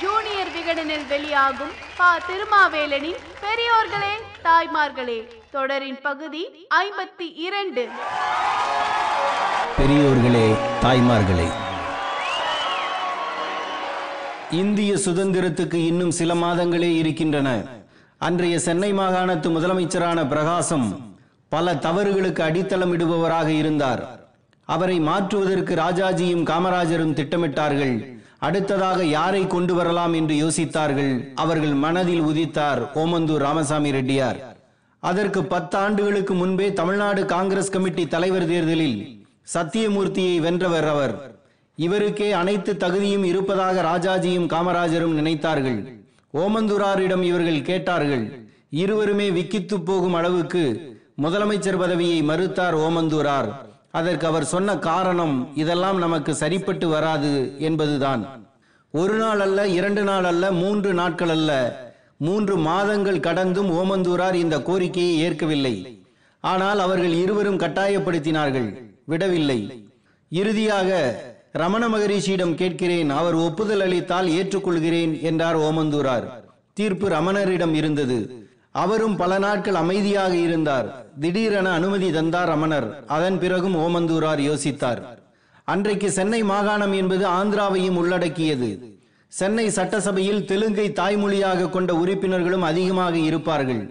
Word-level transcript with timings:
Junior 0.00 0.52
விகடனில் 0.56 1.06
வெளியாகும் 1.06 1.70
பா. 1.96 2.16
திருமாவேலனின் 2.16 3.20
பெரியோர்களே 3.44 4.14
தாய்மார்களே 4.44 5.28
தொடரின் 5.50 6.00
பகுதி 6.02 6.68
ஐம்பத்தி 6.74 7.32
இரண்டு. 7.34 7.88
பெரியோர்களே 9.78 10.56
தாய்மார்களே 10.82 11.48
இந்திய 14.50 14.94
சுதந்திரத்துக்கு 14.94 15.74
இன்னும் 15.74 16.10
சில 16.10 16.34
மாதங்களே 16.34 16.96
இருக்கின்றன. 16.96 17.62
அன்றைய 18.18 18.58
சென்னை 18.58 18.92
மாகாணத்து 18.92 19.48
முதலமைச்சரான 19.56 20.28
பிரகாசம் 20.28 21.16
பல 21.48 21.74
தவறுகளுக்கு 21.74 22.42
அடித்தளமிடுபவராக 22.42 23.46
இருந்தார். 23.46 24.02
அவரை 24.64 25.00
மாற்றுவதற்கு 25.00 25.74
ராஜாஜியும் 25.74 26.44
காமராஜரும் 26.44 27.14
திட்டமிட்டார்கள். 27.18 28.17
அடுத்ததாக 28.38 29.04
யாரை 29.04 29.46
கொண்டு 29.46 29.74
வரலாம் 29.74 30.12
என்று 30.12 30.34
யோசித்தார்கள்? 30.34 31.14
அவர்கள் 31.34 31.74
மனதில் 31.84 32.22
உதித்தார் 32.22 32.80
ஓமந்தூர் 32.94 33.42
ராமசாமி 33.46 33.90
ரெட்டியார். 33.90 34.38
அதற்கு 35.02 35.44
பத்து 35.44 35.78
ஆண்டுகளுக்கு 35.78 36.34
முன்பே 36.34 36.72
தமிழ்நாடு 36.72 37.24
காங்கிரஸ் 37.24 37.70
கமிட்டி 37.70 38.06
தலைவர் 38.06 38.46
தேர்தலில் 38.46 39.26
சத்தியமூர்த்தியை 39.54 40.36
வென்றவர் 40.40 40.88
அவர். 40.88 41.14
இவருக்கே 41.78 42.28
அனைத்து 42.30 42.76
தகுதியும் 42.76 43.24
இருப்பதாக 43.24 43.82
ராஜாஜியும் 43.82 44.50
காமராஜரும் 44.54 45.16
நினைத்தார்கள். 45.20 45.80
ஓமந்தூராரிடம் 46.34 47.22
இவர்கள் 47.22 47.62
கேட்டார்கள் 47.62 48.24
இருவருமே 48.82 49.30
விக்கித்து 49.30 49.76
போகும் 49.84 50.14
அளவுக்கு 50.14 50.64
முதலமைச்சர் 51.22 51.78
பதவியை 51.78 52.18
மறுத்தார் 52.22 52.76
ஓமந்தூரார். 52.86 53.50
அதற்கு 53.94 54.26
அவர் 54.26 54.46
சொன்ன 54.52 54.78
காரணம் 54.78 55.36
இதெல்லாம் 55.54 55.98
நமக்கு 55.98 56.32
சரிப்பட்டு 56.34 56.88
வராது 56.88 57.32
என்பதுதான். 57.58 58.22
ஒரு 58.94 59.16
நாள் 59.16 59.40
அல்ல 59.40 59.68
இரண்டு 59.68 60.02
நாள் 60.02 60.24
அல்ல 60.24 60.44
மூன்று 60.62 60.90
நாட்கள் 60.94 61.32
அல்ல. 61.36 61.52
மூன்று 62.26 62.54
மாதங்கள் 62.68 63.24
கடந்தும் 63.26 63.70
ஓமந்தூரார் 63.80 64.36
இந்த 64.44 64.56
கோரிக்கையை 64.68 65.14
ஏற்கவில்லை. 65.26 65.74
ஆனால் 66.44 66.78
அவர்கள் 66.78 67.14
இருவரும் 67.22 67.60
கட்டாயப்படுத்தினார்கள் 67.60 68.68
விடவில்லை. 69.04 69.60
இறுதியாக 70.32 70.90
ரமண 71.52 71.82
மகரிஷியிடம் 71.88 72.54
கேட்கிறேன் 72.54 73.10
அவர் 73.10 73.36
ஒப்புதல் 73.46 73.80
அளித்தால் 73.80 74.28
ஏற்றுக்கொள்கிறேன் 74.38 75.14
என்றார் 75.20 75.58
ஓமந்தூரார். 75.58 76.26
தீர்ப்பு 76.72 77.06
ரமணரிடம் 77.08 77.74
இருந்தது. 77.74 78.18
அவரும் 78.82 79.16
பல 79.20 79.32
நாட்கள் 79.44 79.78
அமைதியாக 79.82 80.34
இருந்தார். 80.46 80.88
திடீரென 81.22 81.68
அனுமதி 81.78 82.08
தந்தார் 82.16 82.50
அமணர் 82.54 82.88
அதன் 83.16 83.38
பிறகும் 83.42 83.76
ஓமந்தூரார் 83.84 84.42
யோசித்தார். 84.48 85.00
அன்றைக்கு 85.64 86.08
சென்னை 86.18 86.40
மாகாணம் 86.50 86.94
என்பது 87.00 87.24
ஆந்திராவையும் 87.38 87.98
உள்ளடக்கியது. 88.02 88.70
சென்னை 89.32 89.64
சட்டசபையில் 89.70 90.44
தெலுங்கை 90.50 90.86
தாய்மொழியாக 91.00 91.70
கொண்ட 91.70 91.90
உறுப்பினர்களும் 91.94 92.62
அதிகமாக 92.62 93.14
இருப்பார்கள். 93.28 93.82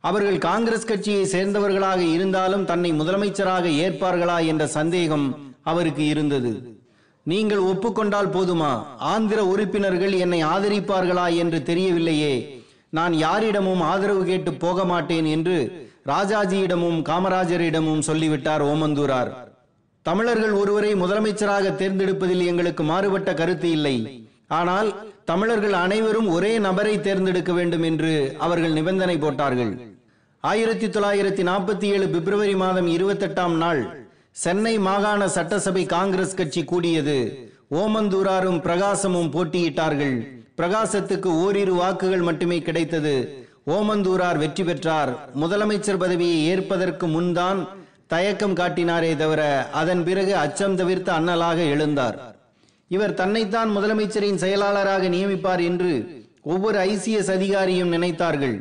அவர்கள் 0.00 0.38
காங்கிரஸ் 0.48 0.88
கட்சியை 0.90 1.22
சேர்ந்தவர்களாக 1.24 2.00
இருந்தாலும் 2.16 2.64
தன்னை 2.64 2.90
முதலமைச்சராக 2.92 3.66
ஏற்பார்களா 3.84 4.38
என்ற 4.46 4.64
சந்தேகம் 4.78 5.26
அவருக்கு 5.62 6.04
இருந்தது. 6.06 6.52
நீங்கள் 7.26 7.62
ஒப்புக்கொண்டால் 7.70 8.34
போதுமா? 8.36 8.72
ஆந்திர 9.12 9.40
உறுப்பினர்கள் 9.44 10.14
என்னை 10.24 10.40
ஆதரிப்பார்களா 10.44 11.26
என்று 11.42 11.58
தெரியவில்லையே. 11.70 12.34
நான் 12.90 13.12
யாரிடமும் 13.12 13.80
ஆதரவு 13.80 14.24
கேட்டு 14.24 14.52
போக 14.52 14.84
மாட்டேன் 14.84 15.24
என்று 15.24 15.56
ராஜாஜியிடமும் 16.06 16.98
காமராஜரிடமும் 17.02 17.98
சொல்லிவிட்டார் 17.98 18.62
ஓமந்தூரார். 18.62 19.30
தமிழர்கள் 20.02 20.52
ஒருவரை 20.52 20.94
முதலமைச்சராக 20.94 21.74
தேர்ந்தெடுப்பதில் 21.76 22.44
எங்களுக்கு 22.46 22.82
மாறுபட்ட 22.82 23.34
கருத்து 23.34 23.70
இல்லை. 23.70 24.26
ஆனால் 24.46 24.88
தமிழர்கள் 25.24 25.72
அனைவரும் 25.72 26.28
ஒரே 26.28 26.58
நபரை 26.58 27.00
தேர்ந்தெடுக்க 27.00 27.52
வேண்டும் 27.52 27.82
என்று 27.82 28.36
அவர்கள் 28.38 28.72
நிபந்தனை 28.72 29.18
போட்டார்கள். 29.18 29.72
ஆயிரத்தி 30.40 30.86
தொள்ளாயிரத்தி 30.86 31.42
நாற்பத்தி 31.50 31.86
ஏழு 31.94 32.08
பிப்ரவரி 32.08 32.54
மாதம் 32.54 32.86
இருபத்தெட்டாம் 32.86 33.56
நாள் 33.56 33.82
சென்னை 34.30 34.78
மாகாண 34.78 35.28
சட்டசபை 35.28 35.86
காங்கிரஸ் 35.86 36.34
கட்சி 36.34 36.64
கூடியது. 36.64 37.18
ஓமந்தூராரும் 37.70 38.60
பிரகாசமும் 38.60 39.32
போட்டியிட்டார்கள். 39.36 40.16
பிரகாசத்துக்கு 40.58 41.30
ஓரிரு 41.44 41.74
வாக்குகள் 41.74 42.20
மட்டுமே 42.20 42.62
கிடைத்தது. 42.62 43.14
ஓமந்தூரார் 43.66 44.38
வெற்றி 44.38 44.64
பெற்றார். 44.64 45.10
முதலமைச்சர் 45.42 45.98
பதவியை 45.98 46.46
ஏற்பதற்கு 46.46 47.06
முன்தான் 47.06 47.68
தயக்கம் 48.06 48.54
காட்டினாரே 48.54 49.16
தவிர 49.16 49.70
அதன் 49.72 50.04
பிறகு 50.04 50.36
அச்சம் 50.36 50.76
தவிர்த்து 50.76 51.12
அண்ணலாக 51.12 51.58
எழுந்தார். 51.74 52.16
இவர் 52.88 53.14
தன்னைத்தான் 53.14 53.70
முதலமைச்சரின் 53.76 54.40
செயலாளராக 54.44 55.08
நியமிப்பார் 55.08 55.62
என்று 55.64 55.92
ஒவ்வொரு 56.42 56.78
ஐசிஎஸ் 56.78 57.30
அதிகாரியும் 57.36 57.92
நினைத்தார்கள். 57.96 58.56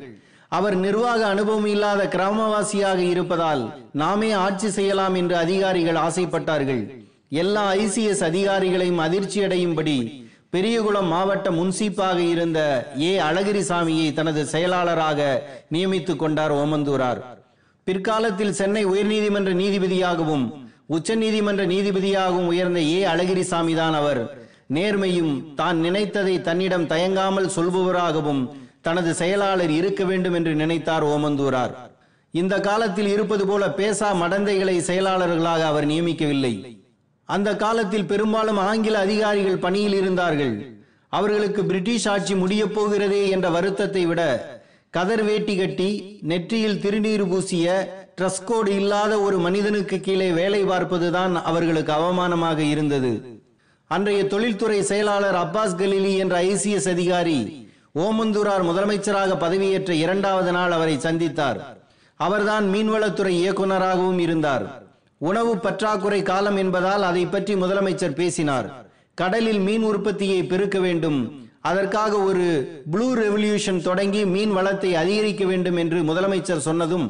அவர் 0.48 0.76
நிர்வாக 0.76 1.26
அனுபவம் 1.26 1.66
இல்லாத 1.66 2.02
கிராமவாசியாக 2.16 2.98
இருப்பதால் 2.98 3.64
நாமே 3.92 4.32
ஆட்சி 4.32 4.70
செய்யலாம் 4.70 5.16
என்று 5.16 5.36
அதிகாரிகள் 5.36 5.96
ஆசைப்பட்டார்கள். 5.96 6.84
எல்லா 7.30 7.74
ஐசிஎஸ் 7.74 8.24
அதிகாரிகளையும் 8.30 9.04
அதிர்ச்சியடையும்படி 9.08 9.98
பெரியகுளம் 10.56 11.08
மாவட்ட 11.08 11.52
முன்சீப்பாக 11.52 12.18
இருந்த 12.18 12.60
ஏ. 13.00 13.20
அழகிரிசாமியை 13.20 14.14
தனது 14.14 14.46
செயலாளராக 14.46 15.20
நியமித்துக் 15.74 16.20
கொண்டார் 16.20 16.54
ஓமந்தூரார். 16.54 17.20
பிற்காலத்தில் 17.84 18.54
சென்னை 18.54 18.86
உயர்நீதிமன்ற 18.86 19.54
நீதிபதியாகவும் 19.54 20.46
உச்சநீதிமன்ற 20.90 21.64
நீதிபதியாகவும் 21.66 22.48
உயர்ந்த 22.48 22.80
ஏ. 22.80 23.06
அழகிரிசாமி 23.06 23.76
தான் 23.76 23.94
அவர். 23.94 24.22
நேர்மையும் 24.74 25.54
தான் 25.54 25.84
நினைத்ததை 25.84 26.42
தன்னிடம் 26.42 26.88
தயங்காமல் 26.88 27.52
சொல்பவராகவும் 27.56 28.50
தனது 28.82 29.14
செயலாளர் 29.14 29.70
இருக்க 29.70 30.04
வேண்டும் 30.04 30.34
என்று 30.34 30.56
நினைத்தார் 30.56 31.06
ஓமந்தூரார். 31.06 31.76
இந்த 32.32 32.60
காலத்தில் 32.60 33.08
இருப்பது 33.08 33.48
போல 33.48 33.68
பேசா 33.68 34.12
மடந்தைகளை 34.24 34.78
செயலாளர்களாக 34.90 35.64
அவர் 35.66 35.88
நியமிக்கவில்லை. 35.88 36.84
அந்த 37.26 37.56
காலத்தில் 37.56 38.06
பெரும்பாலும் 38.06 38.58
ஆங்கில 38.58 39.00
அதிகாரிகள் 39.00 39.58
பணியில் 39.58 39.94
இருந்தார்கள். 39.94 40.56
அவர்களுக்கு 41.10 41.66
பிரிட்டிஷ் 41.66 42.08
ஆட்சி 42.08 42.36
முடியப் 42.36 42.74
போகிறதே 42.74 43.30
என்ற 43.30 43.50
வருத்தத்தை 43.50 44.06
விட 44.06 44.22
கதர் 44.90 45.24
வேட்டி 45.24 45.56
கட்டி 45.58 46.20
நெற்றியில் 46.22 46.82
திருநீர் 46.82 47.30
பூசிய 47.30 47.68
ட்ரஸ்கோடு 48.22 48.68
இல்லாத 48.68 49.20
ஒரு 49.20 49.38
மனிதனுக்கு 49.38 50.00
கீழே 50.00 50.32
வேலை 50.32 50.66
பார்ப்பதுதான் 50.66 51.42
அவர்களுக்கு 51.42 51.92
அவமானமாக 51.92 52.58
இருந்தது. 52.58 53.42
அன்றைய 53.88 54.28
தொழில்துறை 54.28 54.82
செயலாளர் 54.82 55.36
அப்பாஸ் 55.36 55.76
கலீலி 55.78 56.18
என்ற 56.18 56.44
ஐசிஎஸ் 56.44 56.90
அதிகாரி 56.90 57.70
ஓமந்தூரார் 57.96 58.64
முதலமைச்சராக 58.70 59.34
பதவியேற்ற 59.40 59.90
இரண்டாவது 59.90 60.52
நாள் 60.52 60.72
அவரை 60.72 60.96
சந்தித்தார். 60.98 61.60
அவர்தான் 62.16 62.66
மீன்வளத்துறை 62.74 63.34
இயக்குநராகவும் 63.44 64.20
இருந்தார். 64.20 64.85
உணவு 65.30 65.52
பற்றாக்குறை 65.66 66.22
காலம் 66.32 66.58
என்பதால் 66.64 67.04
அதை 67.10 67.24
பற்றி 67.26 67.54
முதலமைச்சர் 67.64 68.20
பேசினார். 68.22 68.68
கடலில் 69.22 69.62
மீன் 69.68 69.86
உற்பத்தியை 69.92 70.40
பெருக்க 70.52 70.78
வேண்டும். 70.86 71.20
அதற்காக 71.70 72.14
ஒரு 72.30 72.48
ப்ளூ 72.92 73.08
ரெவல்யூஷன் 73.22 73.80
தொடங்கி 73.88 74.22
மீன் 74.34 74.52
வளத்தை 74.58 74.92
அதிகரிக்க 75.04 75.44
வேண்டும் 75.52 75.78
என்று 75.84 76.00
முதலமைச்சர் 76.10 76.66
சொன்னதும் 76.68 77.08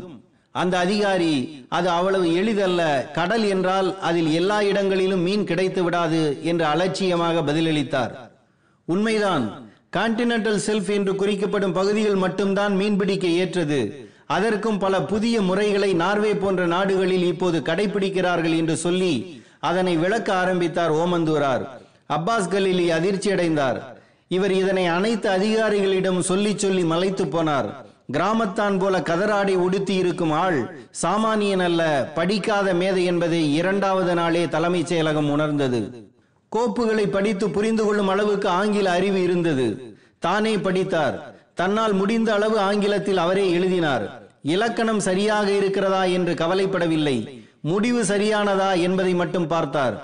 அந்த 0.55 0.75
அதிகாரி 0.85 1.33
அது 1.77 1.87
அவ்வளவு 1.89 2.27
எளிதல்ல. 2.41 2.81
கடல் 3.17 3.45
என்றால் 3.53 3.89
அதில் 4.09 4.29
எல்லா 4.39 4.57
இடங்களிலும் 4.69 5.25
மீன் 5.27 5.43
கிடைத்து 5.49 5.81
விடாது 5.83 6.21
என்று 6.49 6.65
அலட்சியமாக 6.73 7.43
பதிலளித்தார். 7.49 8.13
உண்மைதான். 8.87 9.45
கான்டினென்டல் 9.97 10.61
செல்ஃப் 10.67 10.89
என்று 10.97 11.13
குறிக்கப்படும் 11.15 11.75
பகுதிகள் 11.79 12.17
மட்டும்தான் 12.23 12.73
மீன்பிடிக்க 12.79 13.25
ஏற்றது. 13.41 13.81
அதற்கும் 14.25 14.79
பல 14.79 15.01
புதிய 15.01 15.41
முறைகளை 15.41 15.93
நார்வே 15.93 16.33
போன்ற 16.33 16.65
நாடுகளில் 16.65 17.23
இப்போது 17.23 17.61
கடைபிடிக்கிறார்கள் 17.65 18.57
என்று 18.57 18.75
சொல்லி 18.75 19.43
அதனை 19.59 19.97
விளக்க 19.97 20.33
ஆரம்பித்தார் 20.33 20.93
ஓமந்தூரார். 20.93 21.67
அப்பாஸ் 22.09 22.49
கலீலி 22.49 22.87
அதிர்ச்சி 22.87 23.31
அடைந்தார். 23.31 23.97
இவர் 24.27 24.51
இதனை 24.51 24.85
அனைத்து 24.85 25.29
அதிகாரிகளிடம் 25.29 26.19
சொல்லி 26.19 26.57
சொல்லி 26.57 26.83
மலைத்து 26.83 27.25
போனார். 27.25 27.66
கிராமத்தான் 28.13 28.79
போல 28.79 28.99
கதராடை 28.99 29.55
உடுத்தி 29.55 29.95
இருக்கும் 29.95 30.31
ஆள் 30.31 30.79
சாமானியன் 31.03 31.63
அல்ல 31.63 32.11
படிக்காத 32.16 32.73
மேதை 32.73 33.05
என்பதை 33.05 33.53
இரண்டாவது 33.55 34.16
நாளே 34.16 34.47
தலைமைச் 34.47 34.93
செயலகம் 34.93 35.29
உணர்ந்தது. 35.29 36.11
கோப்புகளை 36.51 37.11
படித்து 37.11 37.49
புரிந்து 37.49 37.85
கொள்ளும் 37.85 38.07
அளவுக்கு 38.07 38.49
ஆங்கில 38.49 38.91
அறிவு 38.91 39.23
இருந்தது. 39.23 39.95
தானே 40.19 40.57
படித்தார். 40.57 41.34
தன்னால் 41.57 41.93
முடிந்த 41.93 42.29
அளவு 42.34 42.59
ஆங்கிலத்தில் 42.59 43.17
அவரே 43.17 43.46
எழுதினார் 43.52 44.05
இலக்கணம் 44.53 44.99
சரியாக 44.99 45.47
இருக்கிறதா 45.52 46.03
என்று 46.17 46.34
கவலைப்படவில்லை 46.34 47.17
முடிவு 47.72 48.02
சரியானதா 48.03 48.72
என்பதை 48.87 49.13
மட்டும் 49.13 49.47
பார்த்தார். 49.47 49.96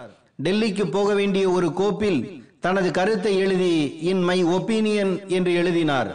டெல்லிக்கு 0.43 0.85
போக 0.91 1.09
வேண்டிய 1.13 1.45
ஒரு 1.49 1.67
கோப்பில் 1.73 2.21
தனது 2.59 2.91
கருத்தை 2.91 3.33
எழுதி 3.37 3.73
இன் 4.11 4.23
மை 4.29 4.37
ஒப்பீனியன் 4.55 5.13
என்று 5.27 5.51
எழுதினார். 5.53 6.09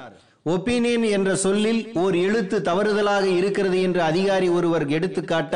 ஒப்பீனியன் 0.55 1.05
என்ற 1.17 1.31
சொல்லில் 1.45 1.81
ஓர் 2.03 2.17
எழுத்து 2.27 2.57
தவறுதலாக 2.69 3.25
இருக்கிறது 3.39 3.79
என்று 3.81 4.03
அதிகாரி 4.03 4.49
ஒருவர் 4.49 4.87
எடுத்துக்காட்ட 4.89 5.55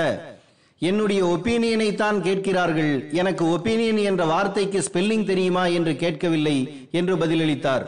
என்னுடைய 0.82 1.20
ஒப்பீனியனை 1.24 1.88
தான் 1.94 2.18
கேட்கிறார்கள் 2.22 2.92
எனக்கு 3.20 3.44
ஒப்பீனியன் 3.56 4.00
என்ற 4.10 4.24
வார்த்தைக்கு 4.24 4.78
ஸ்பெல்லிங் 4.86 5.24
தெரியுமா? 5.24 5.66
என்று 5.78 5.94
கேட்கவில்லை 5.96 6.56
என்று 6.90 7.16
பதிலளித்தார். 7.16 7.84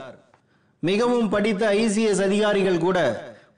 மிகவும் 0.82 1.28
படித்த 1.28 1.74
ஐசிஎஸ் 1.74 2.22
அதிகாரிகள் 2.22 2.78
கூட 2.78 2.98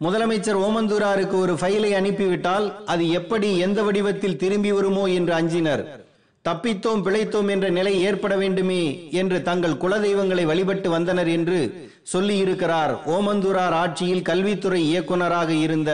முதலமைச்சர் 0.00 0.58
ஓமந்தூராருக்கு 0.58 1.32
ஒரு 1.32 1.52
ஃபைலை 1.52 1.90
அனுப்பிவிட்டால் 1.90 2.84
அது 2.84 3.10
எப்படி 3.10 3.58
எந்த 3.58 3.82
வடிவத்தில் 3.82 4.36
திரும்பி 4.36 4.72
வருமோ 4.72 5.06
என்று 5.06 5.34
அஞ்சினர். 5.34 6.02
தப்பித்தோம் 6.48 7.02
பிழைத்தோம் 7.04 7.50
என்ற 7.50 7.68
நிலை 7.68 8.02
ஏற்பட 8.02 8.36
வேண்டுமே 8.36 9.08
என்று 9.10 9.42
தங்கள் 9.42 9.72
குலதெய்வங்களை 9.72 10.44
வழிபட்டு 10.44 10.90
வந்தனர் 10.90 11.28
என்று 11.28 11.90
சொல்லியிருக்கிறார் 12.12 12.98
ஓமந்தூரார் 13.06 13.72
ஆட்சியில் 13.72 14.22
கல்வித்துறை 14.22 14.82
இயக்குனராக 14.84 15.52
இருந்த 15.52 15.90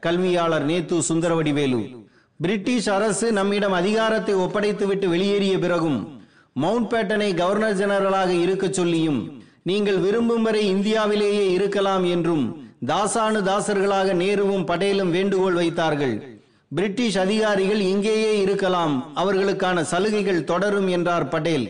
கல்வியாளர் 0.00 0.64
நேத்து 0.64 1.02
சுந்தரவடிவேலு. 1.08 2.04
பிரிட்டிஷ் 2.36 2.90
அரசு 2.90 3.32
நம்மிடம் 3.32 3.72
அதிகாரத்தை 3.72 4.34
ஒப்படைத்துவிட்டு 4.34 5.06
வெளியேறிய 5.06 5.58
பிறகும் 5.58 6.22
மவுண்ட் 6.52 6.92
பேட்டனை 6.92 7.34
கவர்னர் 7.34 7.76
ஜெனரலாக 7.76 8.28
இருக்கச் 8.28 8.72
சொல்லியும் 8.72 9.43
நீங்கள் 9.66 9.98
விரும்பும் 10.04 10.44
வரை 10.46 10.62
இந்தியாவிலேயே 10.72 11.44
இருக்கலாம் 11.56 12.04
என்றும் 12.14 12.44
தாசானு 12.90 13.40
தாசர்களாக 13.46 14.08
நேருவும் 14.22 14.66
படேலும் 14.70 15.12
வேண்டுகோள் 15.16 15.56
வைத்தார்கள். 15.60 16.16
பிரிட்டிஷ் 16.72 17.16
அதிகாரிகள் 17.22 17.82
இங்கேயே 17.92 18.32
இருக்கலாம் 18.42 18.94
அவர்களுக்கான 19.22 19.84
சலுகைகள் 19.92 20.48
தொடரும் 20.50 20.88
என்றார் 20.96 21.26
படேல். 21.34 21.66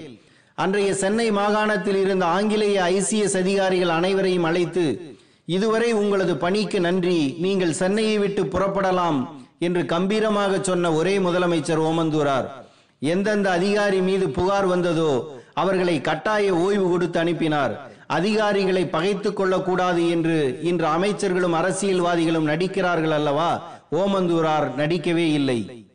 அன்றைய 0.59 0.91
சென்னை 1.03 1.29
மாகாணத்தில் 1.39 1.99
இருந்த 2.03 2.25
ஆங்கிலேய 2.39 2.77
ஐசிஎஸ் 2.97 3.37
அதிகாரிகள் 3.43 3.93
அனைவரையும் 3.99 4.49
அழைத்து 4.51 4.87
இதுவரை 5.57 5.93
உங்களது 6.01 6.35
பணிக்கு 6.45 6.81
நன்றி 6.81 7.19
நீங்கள் 7.47 7.79
சென்னையை 7.81 8.19
விட்டு 8.25 8.43
புறப்படலாம் 8.55 9.19
என்று 9.67 9.83
கம்பீரமாக 9.95 10.53
சொன்ன 10.69 10.93
ஒரே 10.99 11.15
முதலமைச்சர் 11.27 11.85
ஓமந்தூரார். 11.89 12.47
எந்தெந்த 13.03 13.49
அதிகாரி 13.59 13.99
மீது 14.09 14.27
புகார் 14.37 14.69
வந்ததோ 14.75 15.11
அவர்களை 15.55 16.01
கட்டாய 16.01 16.55
ஓய்வு 16.55 16.89
கொடுத்து 16.89 17.19
அனுப்பினார். 17.19 17.91
அதிகாரிகளை 18.07 18.87
பகைத்துக் 18.87 19.37
கொள்ளக்கூடாது 19.37 20.09
என்று 20.09 20.59
இன்று 20.63 20.87
அமைச்சர்களும் 20.87 21.53
அரசியல்வாதிகளும் 21.53 22.49
நடிக்கிறார்கள் 22.49 23.11
அல்லவா? 23.11 23.63
ஓமந்தூரார் 23.93 24.75
நடிக்கவே 24.77 25.33
இல்லை. 25.33 25.87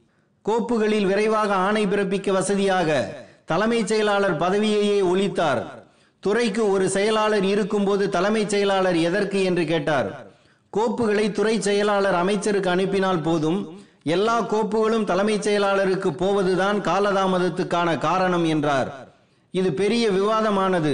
கோப்புகளில் 0.42 1.06
விரைவாக 1.06 1.54
ஆணை 1.54 1.86
பிறப்பிக்க 1.86 2.32
வசதியாக 2.32 3.16
தலைமைச் 3.46 3.88
செயலாளர் 3.88 4.38
பதவியையே 4.38 5.02
ஒழித்தார். 5.02 5.64
துறைக்கு 6.20 6.70
ஒரு 6.70 6.90
செயலாளர் 6.90 7.44
இருக்கும்போது 7.44 8.10
தலைமைச் 8.10 8.50
செயலாளர் 8.50 8.98
எதற்கு 8.98 9.44
என்று 9.44 9.66
கேட்டார். 9.66 10.28
கோப்புகளை 10.78 11.32
துறை 11.32 11.62
செயலாளர் 11.62 12.14
அமைச்சருக்கு 12.14 12.70
அனுப்பினால் 12.70 13.22
போதும். 13.22 13.82
எல்லா 14.04 14.42
கோப்புகளும் 14.42 15.04
தலைமைச் 15.04 15.50
செயலாளருக்கு 15.50 16.12
போவதுதான் 16.12 16.82
காலதாமதத்துக்கான 16.82 17.98
காரணம் 17.98 18.46
என்றார். 18.46 19.09
இது 19.52 19.74
பெரிய 19.74 20.10
விவாதமானது. 20.10 20.94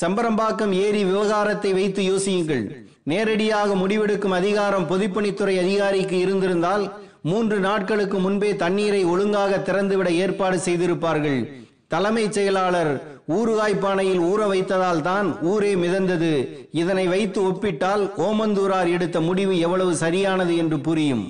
சம்பரம்பாக்கம் 0.00 0.72
ஏரி 0.72 1.04
விவகாரத்தை 1.04 1.72
வைத்து 1.72 2.02
யோசியுங்கள். 2.02 2.64
நேரடியாக 3.02 3.74
முடிவெடுக்கும் 3.74 4.34
அதிகாரம் 4.34 4.88
பொதுப்பணித்துறை 4.88 5.58
அதிகாரிக்கு 5.58 6.18
இருந்திருந்தால் 6.18 6.92
மூன்று 7.22 7.58
நாட்களுக்கு 7.58 8.18
முன்பே 8.18 8.56
தண்ணீரை 8.56 9.04
ஒழுங்காக 9.04 9.56
திறந்துவிட 9.56 10.08
ஏற்பாடு 10.08 10.56
செய்திருப்பார்கள். 10.56 11.40
தலைமைச் 11.88 12.32
செயலாளர் 12.32 12.92
ஊறுகாய் 13.28 13.80
பானையில் 13.80 14.20
ஊற 14.20 14.40
வைத்ததால் 14.48 15.00
தான் 15.00 15.42
ஊரே 15.42 15.74
மிதந்தது. 15.74 16.32
இதனை 16.70 17.06
வைத்து 17.06 17.42
ஒப்பிட்டால் 17.42 18.04
ஓமந்தூரார் 18.16 18.90
எடுத்த 18.90 19.20
முடிவு 19.20 19.58
எவ்வளவு 19.58 19.96
சரியானது 19.96 20.56
என்று 20.56 20.80
புரியும். 20.80 21.24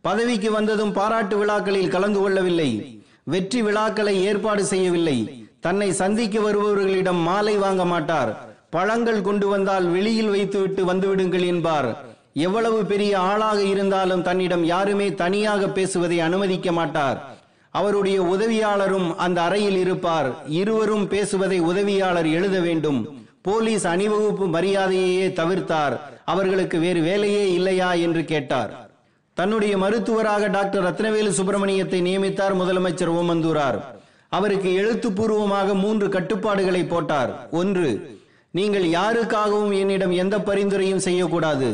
பதவிக்கு 0.00 0.50
வந்ததும் 0.50 0.92
பாராட்டு 0.92 1.36
விழாக்களில் 1.38 1.88
கலந்து 1.88 2.20
கொள்ளவில்லை. 2.20 2.70
வெற்றி 3.24 3.62
விழாக்களை 3.62 4.24
ஏற்பாடு 4.24 4.64
செய்யவில்லை. 4.64 5.45
தன்னை 5.66 5.88
சந்திக்க 6.00 6.36
வருபவர்களிடம் 6.40 7.20
மாலை 7.28 7.54
வாங்க 7.56 7.84
மாட்டார். 7.84 8.30
பழங்கள் 8.74 9.20
கொண்டு 9.28 9.46
வந்தால் 9.48 9.86
வெளியில் 9.94 10.32
வைத்துவிட்டு 10.34 10.82
வந்துவிடுங்கள் 10.90 11.46
என்பார். 11.52 11.88
எவ்வளவு 12.46 12.78
பெரிய 12.84 13.12
ஆளாக 13.30 13.58
இருந்தாலும் 13.72 14.22
தன்னிடம் 14.22 14.64
யாருமே 14.64 15.06
தனியாக 15.22 15.68
பேசுவதை 15.68 16.18
அனுமதிக்க 16.20 16.72
மாட்டார். 16.72 17.18
அவருடைய 17.70 18.18
உதவியாளரும் 18.34 19.08
அந்த 19.24 19.38
அறையில் 19.42 19.78
இருப்பார். 19.84 20.28
இருவரும் 20.60 21.06
பேசுவதை 21.08 21.58
உதவியாளர் 21.70 22.28
எழுத 22.38 22.56
வேண்டும். 22.60 23.00
போலீஸ் 23.42 23.86
அணிவகுப்பு 23.86 24.46
மரியாதையையே 24.56 25.26
தவிர்த்தார். 25.40 25.96
அவர்களுக்கு 26.24 26.78
வேறு 26.78 27.00
வேலையே 27.00 27.44
இல்லையா 27.52 27.90
என்று 28.06 28.24
கேட்டார். 28.24 28.72
தன்னுடைய 29.36 29.74
மருத்துவராக 29.78 30.46
டாக்டர் 30.48 30.86
ரத்னவேலு 30.88 31.32
சுப்பிரமணியத்தை 31.38 32.00
நியமித்தார் 32.08 32.60
முதலமைச்சர் 32.62 33.14
ஓமந்தூரார். 33.20 33.78
அவருக்கு 34.36 34.70
எழுத்துப்பூர்வமாக 34.80 35.74
மூன்று 35.84 36.06
கட்டுப்பாடுகளை 36.16 36.82
போட்டார். 36.92 37.32
ஒன்று 37.60 37.90
நீங்கள் 38.58 38.86
யாருக்காகவும் 38.98 39.74
என்னிடம் 39.82 40.14
எந்த 40.22 40.36
பரிந்துரையும் 40.48 41.04
செய்யக்கூடாது. 41.06 41.70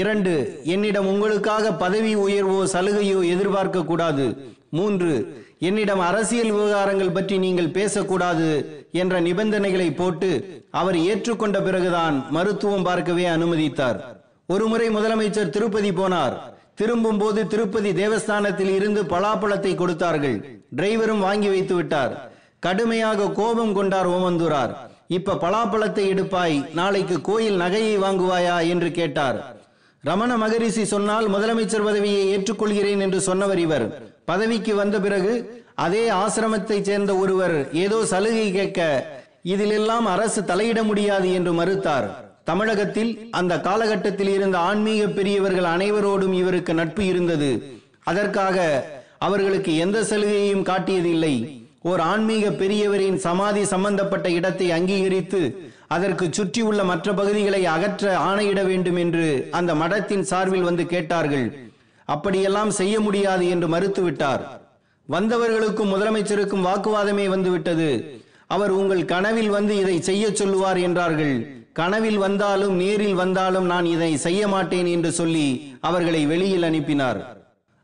இரண்டு 0.00 0.32
என்னிடம் 0.74 1.10
உங்களுக்காக 1.12 1.72
பதவி 1.82 2.12
உயர்வோ 2.24 2.60
சலுகையோ 2.74 3.20
எதிர்பார்க்க 3.34 3.88
கூடாது. 3.90 4.26
மூன்று 4.78 5.12
என்னிடம் 5.68 6.02
அரசியல் 6.08 6.52
விவகாரங்கள் 6.56 7.14
பற்றி 7.16 7.36
நீங்கள் 7.44 7.74
பேசக்கூடாது 7.76 8.48
என்ற 9.02 9.14
நிபந்தனைகளை 9.28 9.88
போட்டு 10.00 10.30
அவர் 10.80 10.98
ஏற்றுக்கொண்ட 11.10 11.58
பிறகுதான் 11.68 12.16
மருத்துவம் 12.36 12.86
பார்க்கவே 12.88 13.26
அனுமதித்தார். 13.36 13.98
ஒருமுறை 14.54 14.88
முதலமைச்சர் 14.96 15.54
திருப்பதி 15.56 15.90
போனார். 16.00 16.36
திரும்பும் 16.78 17.18
போது 17.18 17.46
திருப்பதி 17.46 17.92
தேவஸ்தானத்தில் 17.92 18.74
இருந்து 18.74 19.02
பலாப்பழத்தை 19.02 19.74
கொடுத்தார்கள். 19.74 20.60
டிரைவரும் 20.76 21.18
வாங்கி 21.18 21.48
வைத்து 21.48 21.74
விட்டார். 21.74 22.32
கடுமையாக 22.58 23.30
கோபம் 23.30 23.74
கொண்டார் 23.74 24.08
ஓமந்தூரார். 24.08 24.74
இப்ப 25.06 25.34
பலாப்பழத்தை 25.34 26.04
எடுப்பாய். 26.12 26.74
நாளைக்கு 26.74 27.20
கோயில் 27.20 27.60
நகையை 27.60 27.94
வாங்குவாயா? 28.02 28.68
என்று 28.68 28.90
கேட்டார். 28.90 29.56
ரமண 30.00 30.36
மகரிஷி 30.36 30.84
சொன்னால் 30.84 31.28
முதலமைச்சர் 31.28 31.84
பதவியை 31.84 32.38
ஏற்றுக்கொள்கிறேன் 32.38 33.00
என்று 33.00 33.20
சொன்னவர் 33.20 33.58
இவர். 33.58 34.02
பதவிக்கு 34.24 34.74
வந்த 34.74 35.00
பிறகு 35.00 35.64
அதே 35.74 36.10
ஆசிரமத்தைச் 36.10 36.82
சேர்ந்த 36.82 37.16
ஒருவர் 37.16 37.72
ஏதோ 37.72 38.04
சலுகை 38.04 38.52
கேட்க 38.52 38.80
இதிலெல்லாம் 39.44 40.06
அரசு 40.06 40.42
தலையிட 40.42 40.82
முடியாது 40.82 41.32
என்று 41.32 41.52
மறுத்தார். 41.52 42.27
தமிழகத்தில் 42.50 43.12
அந்த 43.38 43.54
காலகட்டத்தில் 43.66 44.32
இருந்த 44.36 44.56
ஆன்மீக 44.68 45.02
பெரியவர்கள் 45.18 45.68
அனைவரோடும் 45.74 46.34
இவருக்கு 46.42 46.72
நட்பு 46.80 47.02
இருந்தது. 47.12 47.50
அதற்காக 48.10 48.58
அவர்களுக்கு 49.26 49.72
எந்த 49.84 49.98
சலுகையையும் 50.10 50.68
காட்டியதில்லை. 50.70 51.34
ஓர் 51.90 52.00
ஆன்மீக 52.12 52.44
பெரியவரின் 52.60 53.18
சமாதி 53.26 53.62
சம்பந்தப்பட்ட 53.72 54.28
இடத்தை 54.38 54.68
அங்கீகரித்து 54.76 55.40
அதற்கு 55.96 56.24
சுற்றியுள்ள 56.36 56.80
மற்ற 56.90 57.12
பகுதிகளை 57.20 57.60
அகற்ற 57.74 58.04
ஆணையிட 58.28 58.60
வேண்டும் 58.70 58.98
என்று 59.04 59.26
அந்த 59.58 59.74
மடத்தின் 59.82 60.24
சார்பில் 60.30 60.66
வந்து 60.68 60.84
கேட்டார்கள். 60.94 61.46
அப்படியெல்லாம் 62.08 62.72
செய்ய 62.80 62.94
முடியாது 63.06 63.44
என்று 63.54 63.68
மறுத்துவிட்டார். 63.74 64.42
வந்தவர்களுக்கும் 65.08 65.92
முதலமைச்சருக்கும் 65.94 66.66
வாக்குவாதமே 66.68 67.26
வந்துவிட்டது. 67.34 67.90
அவர் 68.56 68.72
உங்கள் 68.80 69.04
கனவில் 69.12 69.54
வந்து 69.56 69.74
இதை 69.82 69.96
செய்ய 70.08 70.24
சொல்லுவார் 70.40 70.80
என்றார்கள். 70.88 71.36
கனவில் 71.78 72.20
வந்தாலும் 72.26 72.74
நேரில் 72.82 73.18
வந்தாலும் 73.22 73.66
நான் 73.72 73.86
இதை 73.94 74.12
செய்ய 74.26 74.42
மாட்டேன் 74.54 74.88
என்று 74.94 75.10
சொல்லி 75.18 75.48
அவர்களை 75.88 76.22
வெளியில் 76.32 76.66
அனுப்பினார். 76.68 77.20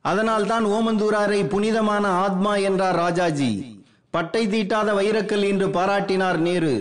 அதனால்தான் 0.04 0.64
ஓமந்தூராரை 0.76 1.40
புனிதமான 1.52 2.04
ஆத்மா 2.24 2.54
என்றார் 2.68 2.98
ராஜாஜி. 3.04 3.52
பட்டை 4.14 4.42
தீட்டாத 4.52 4.88
வைரக்கல் 4.98 5.44
என்று 5.50 5.66
பாராட்டினார் 5.76 6.38
நேரு. 6.46 6.74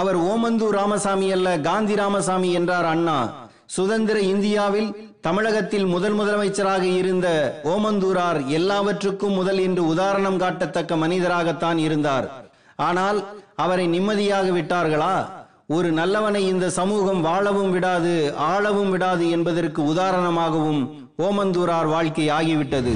அவர் 0.00 0.18
ஓமந்தூர் 0.32 0.76
ராமசாமி 0.80 1.28
அல்ல 1.36 1.48
காந்தி 1.68 1.94
ராமசாமி 2.02 2.50
என்றார் 2.58 2.88
அண்ணா. 2.92 3.18
சுதந்திர 3.76 4.18
இந்தியாவில் 4.34 4.90
தமிழகத்தில் 5.26 5.88
முதல் 5.94 6.16
முதலமைச்சராக 6.20 6.84
இருந்த 7.00 7.28
ஓமந்தூரார் 7.72 8.40
எல்லாவற்றுக்கும் 8.58 9.36
முதல் 9.40 9.60
என்று 9.66 9.82
உதாரணம் 9.92 10.40
காட்டத்தக்க 10.44 10.96
மனிதராகத்தான் 11.04 11.80
இருந்தார். 11.86 12.28
ஆனால் 12.88 13.18
அவரை 13.64 13.86
நிம்மதியாக 13.94 14.48
விட்டார்களா? 14.58 15.14
ஒரு 15.74 15.88
நல்லவனை 15.92 16.40
இந்த 16.52 16.66
சமூகம் 16.76 17.20
வாழவும் 17.20 17.70
விடாது 17.70 18.14
ஆளவும் 18.52 18.90
விடாது 18.90 19.24
என்பதற்கு 19.30 19.80
உதாரணமாகவும் 19.92 20.80
ஓமந்தூரார் 21.26 21.88
வாழ்க்கை 21.94 22.26
ஆகிவிட்டது. 22.38 22.94